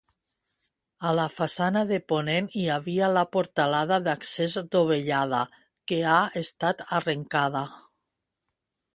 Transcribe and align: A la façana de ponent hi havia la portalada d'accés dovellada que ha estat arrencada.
A 1.07 1.09
la 1.17 1.25
façana 1.33 1.81
de 1.89 1.97
ponent 2.11 2.47
hi 2.61 2.63
havia 2.75 3.09
la 3.17 3.23
portalada 3.35 3.99
d'accés 4.07 4.55
dovellada 4.75 5.41
que 5.91 5.99
ha 6.13 6.17
estat 6.41 6.81
arrencada. 7.01 7.63